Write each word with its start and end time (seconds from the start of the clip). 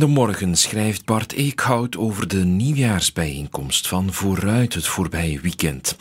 de 0.00 0.06
morgen 0.06 0.56
schrijft 0.56 1.04
Bart 1.04 1.32
Eekhout 1.32 1.96
over 1.96 2.28
de 2.28 2.44
nieuwjaarsbijeenkomst 2.44 3.88
van 3.88 4.12
Vooruit 4.12 4.74
het 4.74 4.86
voorbije 4.86 5.40
weekend. 5.40 5.96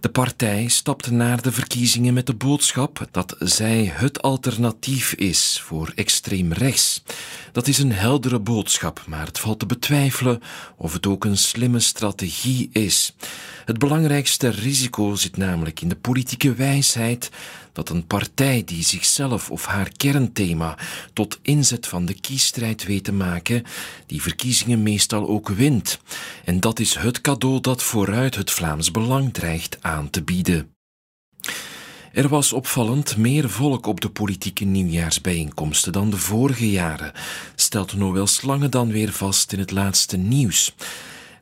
De 0.00 0.08
partij 0.08 0.68
stapt 0.68 1.10
naar 1.10 1.42
de 1.42 1.52
verkiezingen 1.52 2.14
met 2.14 2.26
de 2.26 2.34
boodschap 2.34 3.08
dat 3.10 3.36
zij 3.38 3.92
het 3.94 4.22
alternatief 4.22 5.12
is 5.12 5.60
voor 5.64 5.92
extreem 5.94 6.52
rechts. 6.52 7.02
Dat 7.52 7.66
is 7.66 7.78
een 7.78 7.92
heldere 7.92 8.38
boodschap, 8.38 9.02
maar 9.06 9.26
het 9.26 9.38
valt 9.38 9.58
te 9.58 9.66
betwijfelen 9.66 10.42
of 10.76 10.92
het 10.92 11.06
ook 11.06 11.24
een 11.24 11.38
slimme 11.38 11.80
strategie 11.80 12.68
is. 12.72 13.14
Het 13.70 13.78
belangrijkste 13.78 14.48
risico 14.48 15.14
zit 15.14 15.36
namelijk 15.36 15.80
in 15.80 15.88
de 15.88 15.96
politieke 15.96 16.54
wijsheid 16.54 17.30
dat 17.72 17.88
een 17.88 18.06
partij 18.06 18.62
die 18.64 18.84
zichzelf 18.84 19.50
of 19.50 19.66
haar 19.66 19.90
kernthema 19.96 20.78
tot 21.12 21.38
inzet 21.42 21.86
van 21.86 22.06
de 22.06 22.20
kiesstrijd 22.20 22.84
weet 22.84 23.04
te 23.04 23.12
maken, 23.12 23.64
die 24.06 24.22
verkiezingen 24.22 24.82
meestal 24.82 25.28
ook 25.28 25.48
wint. 25.48 26.00
En 26.44 26.60
dat 26.60 26.78
is 26.78 26.94
het 26.94 27.20
cadeau 27.20 27.60
dat 27.60 27.82
vooruit 27.82 28.34
het 28.34 28.50
Vlaams 28.50 28.90
Belang 28.90 29.32
dreigt 29.32 29.76
aan 29.80 30.10
te 30.10 30.22
bieden. 30.22 30.74
Er 32.12 32.28
was 32.28 32.52
opvallend 32.52 33.16
meer 33.16 33.50
volk 33.50 33.86
op 33.86 34.00
de 34.00 34.10
politieke 34.10 34.64
nieuwjaarsbijeenkomsten 34.64 35.92
dan 35.92 36.10
de 36.10 36.16
vorige 36.16 36.70
jaren, 36.70 37.12
stelt 37.54 37.96
Noël 37.96 38.26
Slange 38.26 38.68
dan 38.68 38.92
weer 38.92 39.12
vast 39.12 39.52
in 39.52 39.58
het 39.58 39.70
laatste 39.70 40.16
nieuws. 40.16 40.74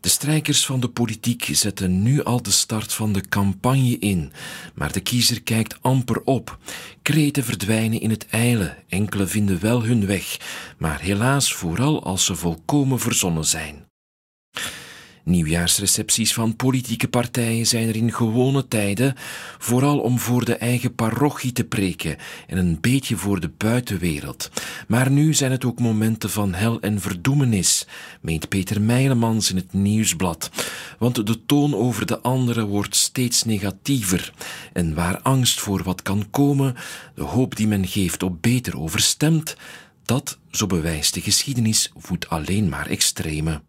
De 0.00 0.08
strijkers 0.08 0.66
van 0.66 0.80
de 0.80 0.88
politiek 0.88 1.48
zetten 1.52 2.02
nu 2.02 2.22
al 2.24 2.42
de 2.42 2.50
start 2.50 2.92
van 2.92 3.12
de 3.12 3.28
campagne 3.28 3.98
in, 3.98 4.32
maar 4.74 4.92
de 4.92 5.00
kiezer 5.00 5.42
kijkt 5.42 5.78
amper 5.80 6.22
op. 6.24 6.58
Kreten 7.02 7.44
verdwijnen 7.44 8.00
in 8.00 8.10
het 8.10 8.26
ijle, 8.26 8.76
enkele 8.88 9.26
vinden 9.26 9.60
wel 9.60 9.82
hun 9.84 10.06
weg, 10.06 10.36
maar 10.78 11.00
helaas 11.00 11.52
vooral 11.52 12.04
als 12.04 12.24
ze 12.24 12.34
volkomen 12.34 12.98
verzonnen 12.98 13.44
zijn. 13.44 13.87
Nieuwjaarsrecepties 15.28 16.34
van 16.34 16.56
politieke 16.56 17.08
partijen 17.08 17.66
zijn 17.66 17.88
er 17.88 17.96
in 17.96 18.12
gewone 18.12 18.68
tijden, 18.68 19.14
vooral 19.58 19.98
om 19.98 20.18
voor 20.18 20.44
de 20.44 20.54
eigen 20.54 20.94
parochie 20.94 21.52
te 21.52 21.64
preken 21.64 22.16
en 22.46 22.58
een 22.58 22.78
beetje 22.80 23.16
voor 23.16 23.40
de 23.40 23.50
buitenwereld. 23.56 24.50
Maar 24.88 25.10
nu 25.10 25.34
zijn 25.34 25.50
het 25.50 25.64
ook 25.64 25.78
momenten 25.78 26.30
van 26.30 26.54
hel 26.54 26.80
en 26.80 27.00
verdoemenis, 27.00 27.86
meent 28.20 28.48
Peter 28.48 28.80
Meilemans 28.80 29.50
in 29.50 29.56
het 29.56 29.72
Nieuwsblad. 29.72 30.50
Want 30.98 31.26
de 31.26 31.46
toon 31.46 31.74
over 31.74 32.06
de 32.06 32.20
anderen 32.20 32.66
wordt 32.66 32.96
steeds 32.96 33.44
negatiever. 33.44 34.32
En 34.72 34.94
waar 34.94 35.20
angst 35.20 35.60
voor 35.60 35.82
wat 35.82 36.02
kan 36.02 36.30
komen, 36.30 36.74
de 37.14 37.22
hoop 37.22 37.56
die 37.56 37.68
men 37.68 37.86
geeft 37.86 38.22
op 38.22 38.42
beter 38.42 38.78
overstemt, 38.78 39.56
dat, 40.04 40.38
zo 40.50 40.66
bewijst 40.66 41.14
de 41.14 41.20
geschiedenis, 41.20 41.92
voedt 41.96 42.28
alleen 42.28 42.68
maar 42.68 42.86
extreme. 42.86 43.60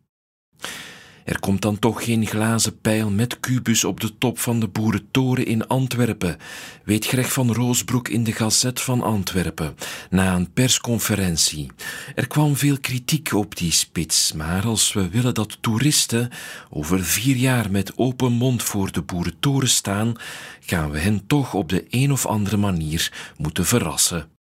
Er 1.29 1.39
komt 1.39 1.61
dan 1.61 1.79
toch 1.79 2.03
geen 2.03 2.25
glazen 2.25 2.79
pijl 2.79 3.09
met 3.09 3.39
kubus 3.39 3.83
op 3.83 3.99
de 3.99 4.17
top 4.17 4.39
van 4.39 4.59
de 4.59 4.67
Boerentoren 4.67 5.45
in 5.45 5.67
Antwerpen, 5.67 6.37
weet 6.83 7.05
Greg 7.05 7.33
van 7.33 7.53
Roosbroek 7.53 8.07
in 8.07 8.23
de 8.23 8.31
Gazet 8.31 8.81
van 8.81 9.01
Antwerpen, 9.01 9.75
na 10.09 10.35
een 10.35 10.53
persconferentie. 10.53 11.71
Er 12.15 12.27
kwam 12.27 12.55
veel 12.55 12.79
kritiek 12.79 13.33
op 13.33 13.55
die 13.55 13.71
spits, 13.71 14.33
maar 14.33 14.65
als 14.65 14.93
we 14.93 15.09
willen 15.09 15.33
dat 15.33 15.57
toeristen 15.61 16.29
over 16.69 17.03
vier 17.03 17.35
jaar 17.35 17.71
met 17.71 17.97
open 17.97 18.31
mond 18.31 18.63
voor 18.63 18.91
de 18.91 19.01
Boerentoren 19.01 19.69
staan, 19.69 20.13
gaan 20.59 20.91
we 20.91 20.99
hen 20.99 21.27
toch 21.27 21.53
op 21.53 21.69
de 21.69 21.85
een 21.89 22.11
of 22.11 22.25
andere 22.25 22.57
manier 22.57 23.33
moeten 23.37 23.65
verrassen. 23.65 24.38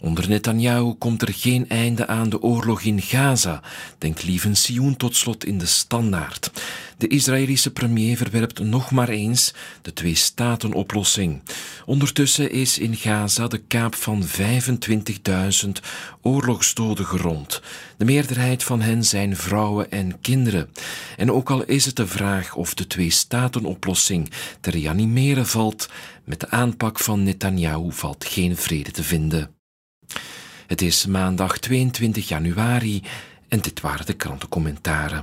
Onder 0.00 0.28
Netanyahu 0.28 0.94
komt 0.98 1.22
er 1.22 1.34
geen 1.34 1.68
einde 1.68 2.06
aan 2.06 2.28
de 2.28 2.42
oorlog 2.42 2.82
in 2.82 3.02
Gaza, 3.02 3.62
denkt 3.98 4.24
Lieven 4.24 4.56
Sioen 4.56 4.96
tot 4.96 5.16
slot 5.16 5.44
in 5.44 5.58
de 5.58 5.66
standaard. 5.66 6.50
De 6.98 7.06
Israëlische 7.08 7.70
premier 7.70 8.16
verwerpt 8.16 8.58
nog 8.58 8.90
maar 8.90 9.08
eens 9.08 9.54
de 9.82 9.92
twee-staten-oplossing. 9.92 11.42
Ondertussen 11.86 12.50
is 12.50 12.78
in 12.78 12.96
Gaza 12.96 13.46
de 13.48 13.58
kaap 13.58 13.94
van 13.94 14.24
25.000 15.64 15.70
oorlogsdoden 16.22 17.06
gerond. 17.06 17.62
De 17.96 18.04
meerderheid 18.04 18.62
van 18.62 18.80
hen 18.80 19.04
zijn 19.04 19.36
vrouwen 19.36 19.90
en 19.90 20.20
kinderen. 20.20 20.70
En 21.16 21.32
ook 21.32 21.50
al 21.50 21.64
is 21.64 21.84
het 21.84 21.96
de 21.96 22.06
vraag 22.06 22.54
of 22.54 22.74
de 22.74 22.86
twee-staten-oplossing 22.86 24.30
te 24.60 24.70
reanimeren 24.70 25.46
valt, 25.46 25.88
met 26.24 26.40
de 26.40 26.50
aanpak 26.50 27.00
van 27.00 27.22
Netanyahu 27.22 27.92
valt 27.92 28.24
geen 28.24 28.56
vrede 28.56 28.90
te 28.90 29.02
vinden. 29.02 29.53
Het 30.66 30.82
is 30.82 31.06
maandag 31.06 31.58
22 31.58 32.28
januari 32.28 33.02
en 33.48 33.60
dit 33.60 33.80
waren 33.80 34.06
de 34.06 34.12
krantencommentaren. 34.12 35.22